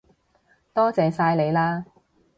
[0.73, 1.85] 多謝晒你喇